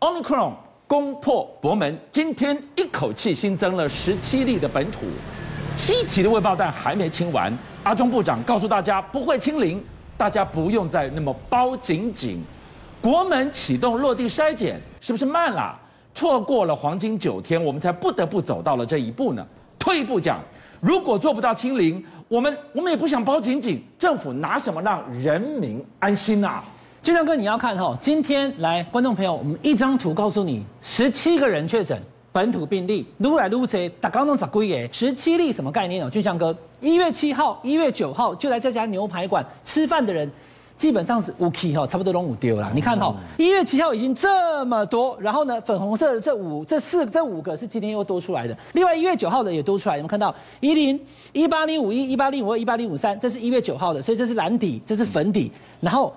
[0.00, 0.54] Omicron
[0.86, 5.00] 攻破国门，今天一口气新增了十七例的本土，
[5.76, 7.52] 七题的未爆弹还没清完。
[7.84, 9.84] 阿中部长告诉大家不会清零，
[10.16, 12.42] 大家不用再那么包紧紧。
[13.02, 15.78] 国门启动落地筛检是不是慢了？
[16.14, 19.46] 错过了黄金九天，我们才不得不走到了这一步呢。
[19.78, 20.40] 退一步讲，
[20.80, 26.64] 如果做不到清零，我们我们也不想包紧紧，政府拿什么让人民安心啊？
[27.02, 31.98] 俊相哥，你要看哈，今天来观众朋友，我们一张图告诉你，十七个人确诊
[32.30, 36.10] 本土病例，撸来撸去，打刚弄咋归耶，十七例什么概念哦？
[36.10, 40.30] 俊相哥，一月七号、一月九号就来这家牛排馆吃饭的人，
[40.76, 42.70] 基本上是五 K 哈，差不多都五丢了。
[42.74, 51.00] 你看哈，一月七号已经这么多，然后呢，粉红色的这五、这四、这五个是今天又多出来的，另外一月九号的也多出来，有没有看到一零
[51.32, 56.14] 一八零五一、一八零五二、一八零五三，这是一月九号的，所以这是蓝底，这是粉底，然后。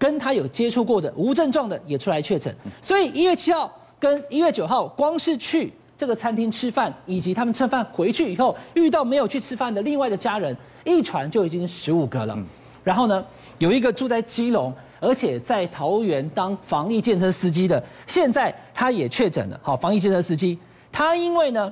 [0.00, 12.34] 跟他有接触过的无症状的也出来确诊，所以一月七号跟一月九号，光是去这个餐厅吃饭，以及他们吃饭回去以后遇到没有去吃饭的另外的家人，一传就已经十五个了。
[12.82, 13.22] 然后呢，
[13.58, 19.60] 有一个住在基隆，而且在桃园当防疫建车司机的，现在他也确诊了。
[19.62, 20.58] 好，防疫建车司机，
[20.90, 21.70] 他因为呢，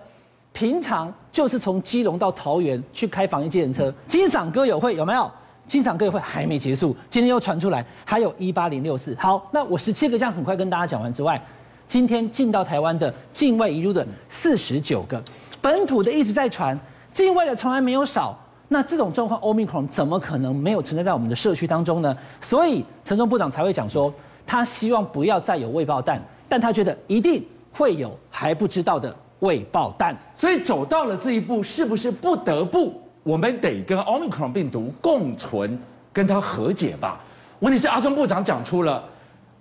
[0.52, 5.32] 平常就是从基隆到桃园去开防疫建车，机场歌友会有没有？
[5.68, 9.14] 经常各会还没结束，今天又传出来还有一八零六四。
[9.20, 11.40] 好，那我十七个这样很快跟大家讲完之外，
[11.86, 15.22] 今天进到台湾的境外移入的四十九个，
[15.60, 16.76] 本土的一直在传，
[17.12, 18.36] 境外的从来没有少。
[18.70, 22.16] 那这种状况，Omicron 怎么可能没有存在在我们的社区当中呢？
[22.40, 24.12] 所以陈时中部长才会讲说，
[24.46, 30.16] 他希望不要再有未爆弹，但他觉得一定会有还不知道的未爆弹。
[30.36, 32.92] 所以走到了这一步，是不是不得不？
[33.28, 35.78] 我们得跟奥密克戎病毒共存，
[36.14, 37.20] 跟它和解吧。
[37.58, 39.04] 问题是阿中部长讲出了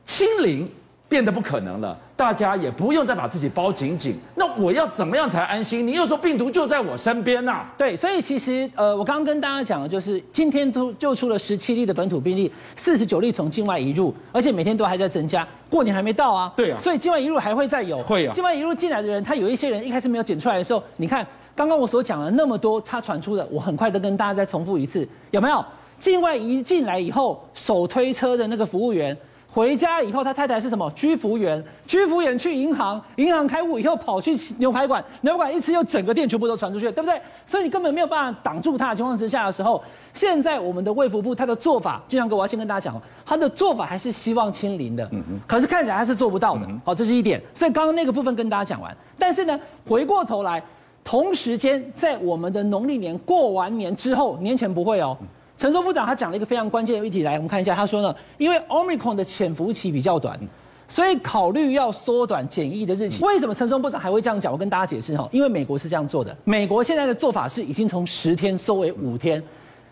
[0.05, 0.65] 清零
[1.09, 4.15] 变得不可能了，大家也不用再把自己包紧紧。
[4.35, 5.85] 那我要怎么样才安心？
[5.85, 7.73] 你又说病毒就在我身边呐、啊？
[7.77, 15.45] 对，所以其实呃，我刚刚跟大家讲的就是，今天都就出了十七例的本土病例，四十九例从境外移入，而且每天都还在增加。
[15.69, 16.53] 过年还没到啊？
[16.55, 16.77] 对啊。
[16.79, 17.97] 所以境外移入还会再有。
[17.97, 18.33] 会啊。
[18.33, 21.27] 境外移入进来的人，他有一些人一开始没有检出来的时候，你看。
[21.57, 25.65] 刚刚我所讲了那么多，他传出的，我很快的跟大家再重复一次，有没有？
[25.97, 29.17] 境外一进来以后，手推车的那个服务员，
[29.51, 30.87] 回家以后，他太太是什么？
[30.91, 37.19] 居服员，居服员去银行，银行开户以后跑去牛排馆，牛排馆一吃又整个店全部都传出去，对不对？
[37.47, 47.41] 所以你根本没有办法挡住他的情况之下的时候，现在我们的卫福部他的做法，就像哥，我要先跟大家讲，他的做法还是希望清零的，嗯嗯，可是看起来他是做不到的，好，这是一点。
[47.55, 49.59] 所以刚刚那个部分跟大家讲完，但是呢，
[49.89, 50.63] 回过头来。
[51.07, 55.17] 同时间，在我们的农历年过完年之后，年前不会哦。
[55.57, 60.37] 陈松部长他讲了一个非常关键的议题，来，我们看一下，他说呢，因为 Omicron 的潜伏期比较短，
[60.85, 63.23] 所以考虑要缩短检疫的日期。
[63.23, 64.51] 为什么陈松部长还会这样讲？
[64.51, 69.41] 我跟大家解释哈，因为美国是这样做的，美国现在的做法是已经从十天缩为五天。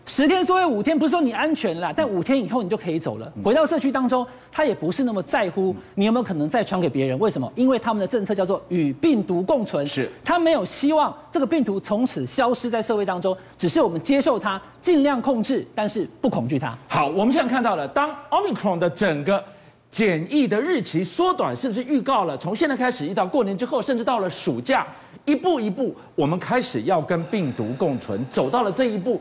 [0.08, 7.18] 十天缩为五天，不是说你安全了，但五天以后你就可以走了，回到社区当中，他也不是那么在乎你有没有可能再传给别人。
[7.18, 7.52] 为什么？
[7.56, 16.78] 因为他们的政策叫做与病毒共存，是他没有希望这个病毒从此消失在社会当中，只是我们接受它，尽量控制，但是不恐惧它。
[16.86, 19.42] 好，我们现在看到了，当 Omicron 的整个
[19.90, 24.86] 检疫的日期缩短，是不是预告了从现在开始一到过年之后，甚至到了暑假，
[25.24, 29.20] 一步一步我们开始要跟病毒共存，走到了这一步。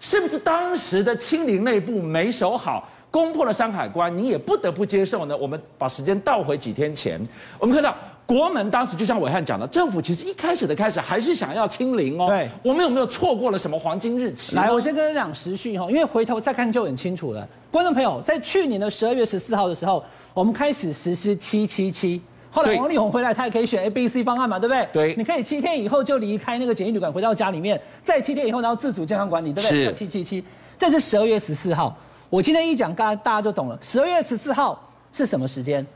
[0.00, 5.36] 是不是当时的清零内部没守好，攻破了山海关，你也不得不接受呢？
[5.36, 7.20] 我们把时间倒回几天前，
[7.58, 7.94] 我们看到
[8.24, 12.28] 国门当时就像伟汉讲的，政府其实一开始的开始还是想要清零哦。
[12.28, 14.56] 对，我们有没有错过了什么黄金日期？
[14.56, 17.46] 来，我先跟大家讲时序哈，因为回头再看就很清楚了。
[17.70, 20.02] 观众朋友，在去年的十二月十四号的时候，
[20.32, 22.22] 我们开始实施七七七。
[22.52, 24.88] 后来王力宏回来，他也可以选 A、B、C 方案嘛，对不对？
[24.92, 29.84] 对，你可以七天以后就离开那个检疫旅馆，回到家里面，再七天以后然后自主健康管理，对不对？
[29.84, 29.92] 是。
[29.92, 30.44] 七七七，
[30.76, 31.96] 这是十二月十四号。
[32.28, 33.78] 我今天一讲，大家大家就懂了。
[33.80, 34.80] 十二月十四号
[35.12, 35.86] 是什么时间？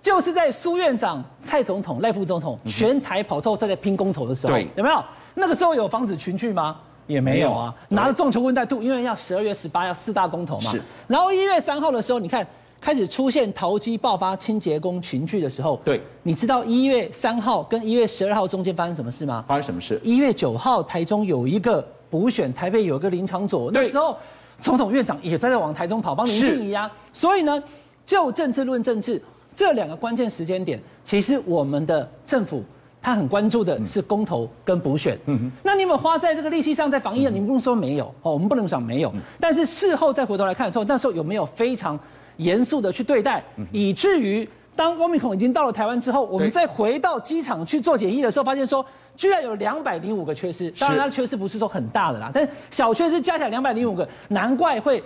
[0.00, 5.04] 就是在苏院长、蔡总统、赖副总统全台跑透在在拼公投的时候，对，有没有？
[5.34, 6.76] 那个时候有防止群聚吗？
[7.08, 7.74] 也没有啊。
[7.88, 10.70] 拿了重球问带度，因为要十二月十八要四大公投嘛。
[10.70, 10.80] 是。
[11.08, 12.46] 然后一月三号的时候，你看。
[12.86, 19.44] 开始出现投机爆发清洁工群聚的时候，对，你知道一月三号跟一月十二号中间发生什么事吗？
[19.48, 20.00] 发生什么事？
[20.04, 24.16] 一月九号台中有一个补选，台北有一个林昶佐，那时候
[24.60, 26.88] 总统院长也在这往台中跑，帮林静怡啊。
[27.12, 27.60] 所以呢，
[28.04, 29.20] 就政治论政治，
[29.56, 32.62] 这两个关键时间点，其实我们的政府
[33.02, 35.18] 他很关注的是公投跟补选。
[35.26, 37.26] 嗯哼，那你有没有花在这个利息上，在防疫？
[37.26, 41.98] 你不用说没有哦，我们不能讲没有，但是事后再回头来看的时候，那时候有没有非常？
[42.36, 43.42] 严肃的去对待，
[43.72, 48.84] 以至于当 Omicron 已经到了台湾之后，我们再回到机场去做检疫的时候，发现说
[49.16, 50.70] 居然有两百零五个缺失。
[50.72, 55.02] 当然，它的缺失不是说很大的啦，但小缺失加起来两百零五个，难怪会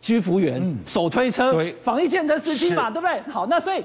[0.00, 3.20] 居服员、嗯、手推车、防疫检测司机嘛，对不对？
[3.32, 3.82] 好，那所以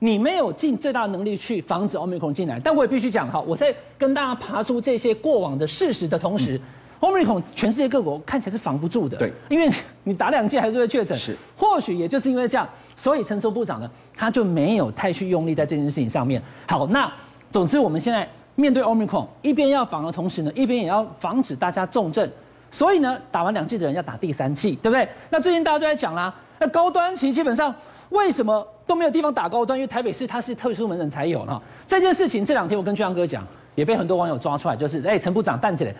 [0.00, 6.56] 你没有尽最大的能力去防止 Omicron 进来，但我也必须讲哈，我在跟大家爬出这些过往的事实的同时。
[6.56, 6.60] 嗯
[7.00, 9.70] Omicron 全世界各国看起来是防不住的，对，因为
[10.04, 16.40] 你打两剂还是会确诊，是，或许也就是因为这样，所以陈时中部长呢，他就没有太去用力在这件事情上面。
[16.68, 17.10] 好，那
[17.50, 22.30] 总之我们现在面对 Omicron，一边要防的同时呢，一边也要防止大家重症，
[22.70, 25.08] 所以呢，打完两剂的人要打第三剂，对不对？
[25.30, 27.74] 那最近大家都在讲啦，那高端其实基本上
[28.10, 29.78] 为什么都没有地方打高端？
[29.78, 31.62] 因为台北市它是特殊门诊才有呢。
[31.88, 33.42] 这件事情这两天我跟俊阳哥讲，
[33.74, 35.94] 也被很多网友抓出来，就是哎，陈部长站起来。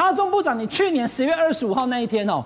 [0.00, 2.42] 阿中部长，你去年十月二十五号那一天哦，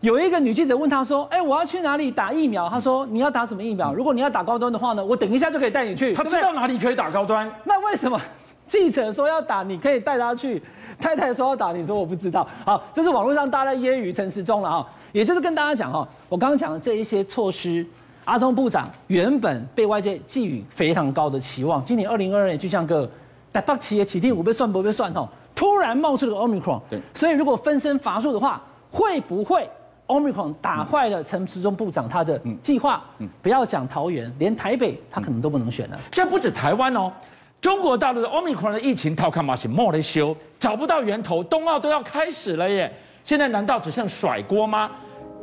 [0.00, 3.92] 有一个女记者问他说：“哎，我要去哪里打疫苗？”他说：“你要打什么疫苗？
[3.92, 7.46] 如果你要打高端的话呢，我等一下就可以带你去。”他知道哪里可以打高端。
[7.64, 8.18] 那为什么
[8.66, 10.62] 记者说要打，你可以带他去？
[10.98, 12.48] 太太说要打，你说我不知道。
[12.64, 17.86] 好，这是网络上大家在揶揄陈时中了啊，也就是跟大家讲哈，我刚刚讲的这一些措施，
[18.24, 21.84] 阿中部长原本被外界寄予非常高的期望。
[21.84, 23.06] 今年二零二二年就像个
[23.52, 25.28] 在北市的起点，我被算不被算哦。
[25.54, 28.60] 突然冒出了 Omicron，对，所以如果分身乏术的话，
[28.90, 29.68] 会不会
[30.06, 33.02] Omicron 打坏了陈时中部长他的计划？
[33.18, 35.98] 嗯，不要讲桃园，连台北他可能都不能选了。
[36.12, 37.12] 现在不止台湾哦，
[37.60, 42.92] 中国大陆的 Omicron 的疫情，套看马是莫得修，找不到源头，冬奥都要开始了耶，
[43.22, 44.90] 现在难道只剩甩锅吗？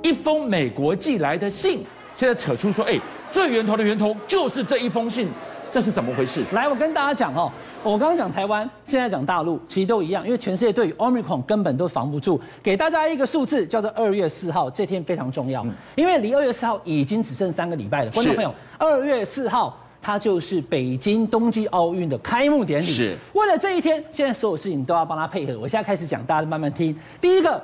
[0.03, 2.99] 一封美国寄来的信，现在扯出说，哎，
[3.31, 5.29] 最源头的源头就是这一封信。
[5.71, 6.43] 这是怎么回事？
[6.51, 7.49] 来，我跟大家讲哦，
[7.81, 12.39] 我刚刚讲台湾，现在讲大陆，其实都一样，因为全世界对于 Omicron 根本都防不住。
[12.61, 15.65] 给大家一个数字，叫做二月四号，这天非常重要，
[15.95, 18.11] 因为离二月四号已经只剩三个礼拜了。
[18.11, 22.85] 观众朋友，二月四号它就是北京冬季奥运的开幕典礼。
[22.85, 25.57] 是，为了这一天，现在所有事情都要帮他配合。
[25.57, 26.93] 我现在开始讲，大家慢慢听。
[27.21, 27.63] 第一个，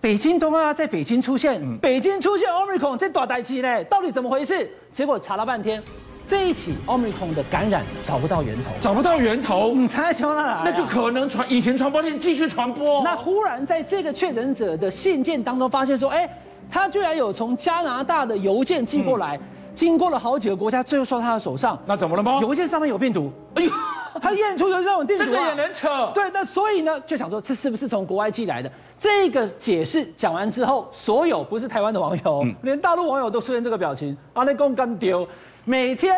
[0.00, 4.70] 北京冬奥在北京出现，北京出现 Omicron 这大代机呢，到底怎么回事？
[4.92, 5.82] 结果查了半天。
[6.28, 10.62] 这一起奥密克戎的感染找不到源头，找不到源头，你猜从哪来？
[10.66, 13.02] 那就可能传以前传播链继续传播。
[13.02, 16.28] 那忽然在这个确诊者的信件当中发现说，哎，
[16.70, 19.42] 他居然有从加拿大的邮件寄过来，嗯、
[19.74, 21.78] 经过了好几个国家，最后说到他的手上。
[21.86, 22.38] 那怎么了吗？
[22.42, 23.32] 邮件上面有病毒。
[23.54, 23.72] 哎呦，
[24.20, 26.10] 他验出有这种病毒、啊，这个也能扯？
[26.12, 28.70] 对，那所以呢，就想说这是不是从国外寄来的？
[28.98, 35.26] 这个解释讲完之后，所有不是台湾的网友，嗯、连大陆网友都出现这个表情，阿内公干丢，
[35.68, 36.16] 每天。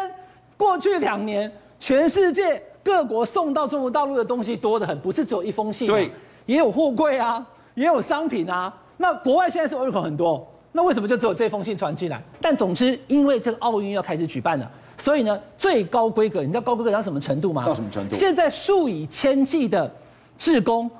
[0.56, 6.12] 过去两年，全世界各国送到中国大陆的东西多得很，不是只有一封信，对，
[6.44, 7.44] 也有货柜啊，
[7.74, 8.70] 也有商品啊。
[8.98, 12.22] 那国外现在是 Omicron 很多，那为什么就只有这封信传进来？
[12.42, 17.64] 但总之，因为这个奥运要开始举办了，所以呢，最高规格，你知道高规格到什么程度吗？
[17.64, 18.14] 到什么程度？
[18.14, 19.90] 现在数以千计的
[20.36, 20.90] 志工、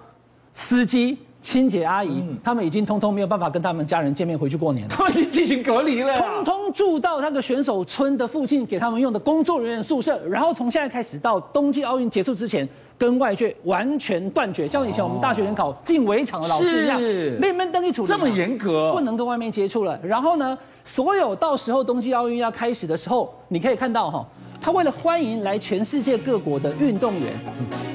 [0.54, 1.18] 司机。
[1.42, 4.94] 清洁阿姨，嗯、他们已经通通没有办法跟他们家人见面，回去过年了。
[4.94, 6.14] 他们已经进行隔离了。
[6.18, 10.20] 通通住到那个选手村的附近，给他们用的工作人员宿舍。
[10.28, 18.08] 然后从现在开始到冬季奥运结束之前，跟外界完全断绝，像以前我们大学联考进围场的老师一样，是那边登记处理。
[18.08, 19.98] 这么严格，不能跟外面接触了。
[20.02, 24.26] 然后呢，所有到时候冬季奥运要开始的时候，你可以看到哈。
[24.60, 27.32] 他为了欢迎来全世界各国的运动员，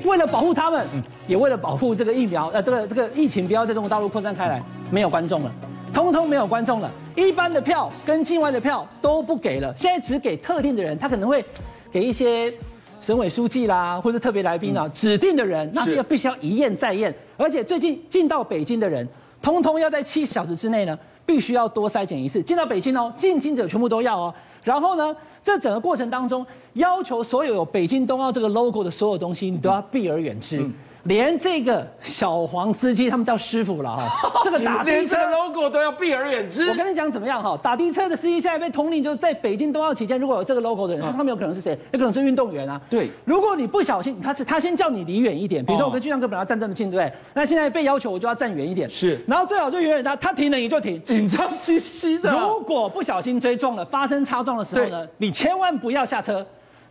[0.03, 0.85] 为了保护他们，
[1.27, 5.51] 也为了保护这个疫苗，呃，这个这个疫情不要在中国大陆扩散开来，没有观众了，
[5.93, 11.45] 通通没有观众了，一般的票跟境外的票都不给了，现在只给特定的人，他可能会
[11.91, 12.51] 给一些
[12.99, 19.07] 省委书记啦，或者特别来宾啊，指定的人，那要必须要一验再验，而且最近进到北京的人，
[19.39, 24.33] 通通要在七小时之内呢，必须要多筛检一次，进到北京哦，进京者全部都要哦，
[24.65, 25.15] 然后呢？
[25.41, 26.43] 这整个过程当中，
[26.73, 30.67] 要求所有有北京冬奥这个 logo 的所有东西，你都要避而远之。
[31.05, 36.67] 连这个小黄司机，他们叫师傅了哈， 这个打的车 logo 都要避而远之。
[36.69, 41.77] 我跟你讲怎么样哈，打的车的司机现在被通令，就是在北京冬奥期间，如果有这个 logo 的人，他们有可能是谁？
[41.91, 42.81] 有可能是运动员啊。
[42.89, 47.13] 对，如果你不小心，他是他先叫你离远一点，比如说我跟俊亮哥本来要站这么近，对不对？
[47.33, 48.89] 那现在被要求我就要站远一点。
[48.89, 52.31] 是，然后最好就远远的，他停了你就停，紧张兮兮的。
[52.31, 56.43] 如果不小心追撞了，发生擦撞的时候呢，你千万不要下车。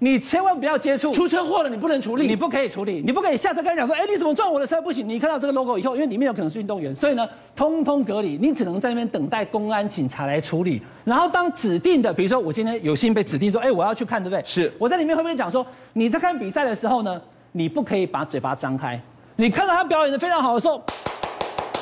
[0.05, 4.79] 你千万不要接触，出车祸了你不能处理，你不可以处理，你不可以下车跟他讲说，哎，你怎么撞我的车？
[4.83, 10.83] 不行，你看到这个 logo 以后，因为里面有可能是运动员，所以呢，通通隔离，你只能在那边等待公安警察来处理。
[11.05, 14.43] 然后当指定的，比如说我今天有幸被指定说，哎，我要去看，对不对？
[14.45, 17.19] 是，我在里面会不会讲说，你在看比赛的时候呢，
[17.53, 19.01] 你不可以把嘴巴张开，
[19.37, 20.85] 你看到他表演的非常好的时候。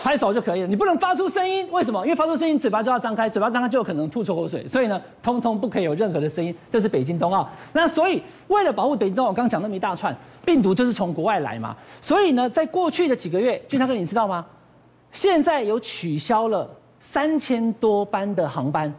[0.02, 0.66] 拍手就可以了。
[0.66, 2.04] 你不能发出声音，为什么？
[2.04, 6.52] 因为发出声音，嘴巴就要张开，嘴巴张开就有可能吐出口水，所以呢，通通不可以有任何的声音。
[6.72, 7.48] 这是北京冬奥。
[7.72, 14.44] 那所以为了保护北京冬奥，我刚讲那么一大串病毒就是从国外来嘛，所以呢，在过去的几个月，俊相哥你知道吗？
[15.12, 16.68] 现在有取消了
[16.98, 18.92] 三千多班的航班，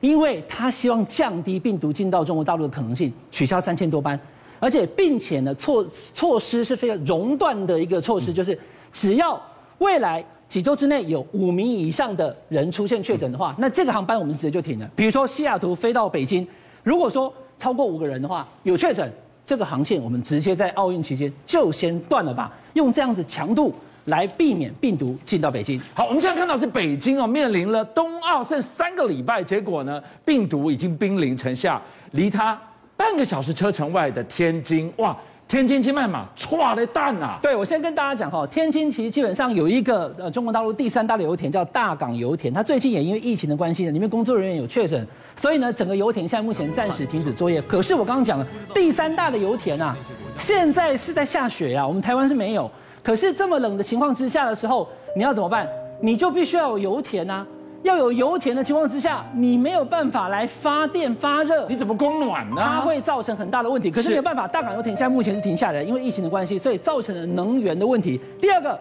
[0.00, 4.18] 因为他希望降低病毒进到中国大陆的可能性，取消三千多班。
[4.60, 8.58] 而且，并且呢，措措施是非常熔断的一个措施，就是
[8.92, 9.40] 只要
[9.78, 14.88] 未来几周之内有五名以上的人出现确诊的话，那这个航班我们直接就停了。
[14.94, 16.46] 比如说西雅图飞到北京，
[16.82, 19.10] 如果说超过五个人的话有确诊，
[19.44, 23.74] 这个航线我们直接在奥运期间就先断了吧，用这样子强度
[24.06, 25.80] 来避免病毒进到北京。
[25.94, 31.80] 好，我们现在看到是北京哦，面临了冬奥剩三个礼拜，结果呢，病毒已经兵临城下，
[32.12, 32.58] 离它。
[32.96, 35.16] 半个小时车程外的天津，哇，
[35.54, 37.38] 天津金麦嘛，唰的蛋啊！
[37.40, 45.06] 对，我先跟大家讲哈，天津其实基本上有一个呃中国大陆第三大的油田叫大港油田，它最近也因为疫情的关系呢，里面工作人员有确诊，
[45.36, 47.62] 所以呢，整个油田现在目前暂时停止作业。
[47.62, 48.44] 可是我刚刚讲了，
[48.74, 49.96] 第三大的油田啊，
[50.36, 52.68] 现在是在下雪啊，我们台湾是没有。
[53.00, 55.68] 可是这么冷的情况之下的时候，你要怎么办？
[56.00, 57.46] 你就必须要有油田啊。
[57.84, 62.56] 要有油田的情况之下，你没有办法来发电发热，你怎么供暖呢？
[62.56, 63.90] 它会造成很大的问题。
[63.90, 68.18] 可是没有办法，大港油田现在目前是停下来的，因为疫情的关系，所以造成了能源的问题。
[68.40, 68.80] 第二个，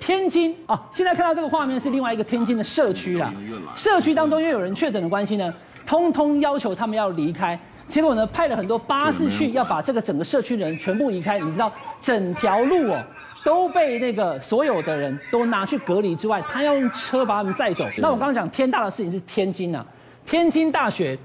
[0.00, 3.30] 天津啊，现在看到这个画面是另外一个天津的社区啦。
[3.76, 5.52] 社区当中因为有人确诊的关系呢，
[5.84, 7.58] 通通要求他们要离开。
[7.86, 11.38] 结果呢，派了很多巴士去要把这个整个社区的人全部移开。
[11.38, 13.04] 你知道，整条路哦。
[13.48, 17.86] 都被那个所有的人都拿去隔离之外，他要用车把他们载走。
[17.96, 19.82] 那我刚刚讲天大的事情是天津啊，
[20.26, 21.18] 天津大学，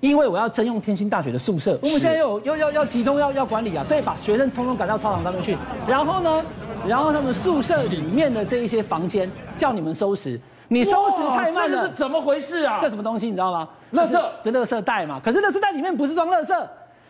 [0.00, 5.56] 因为我要征用天津大学的宿舍，我们现在又又要要集中要要管理啊，所以把学生通通赶到操场上面去。
[5.86, 6.44] 然后呢，
[6.88, 12.80] 然后他们宿舍里面的这一些房间叫你们收拾，你收拾太慢了，这是怎么回事啊？
[12.82, 13.68] 这什么东西你知道吗？
[13.92, 15.20] 垃圾，这垃圾袋嘛。
[15.24, 16.52] 可是垃圾袋里面不是装垃圾。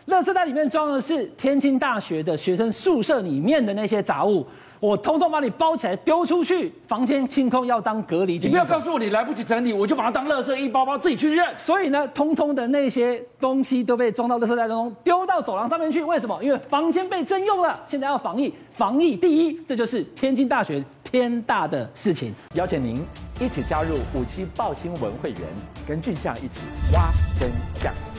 [0.07, 4.45] 垃圾袋里面装的是天津大学的学生宿舍里面的那些杂物，
[4.79, 8.39] 我通通把你包起来丢出去，房间清空要当隔离。
[8.39, 11.45] 你不要告诉我你来不及整理，我就把它当垃圾一包包自己去扔。
[11.55, 16.03] 所以呢，通通的那些东西都被装到垃圾袋当中，丢到走廊上面去。
[16.03, 16.43] 为什么？
[16.43, 22.33] 因为房间被征用了，现在要防疫，防疫第一，这就是天津大学天大的事情。
[22.55, 22.99] 邀请您
[23.39, 25.41] 一起加入五七报新闻会员，
[25.87, 26.59] 跟俊相一起
[26.91, 28.10] 挖真相。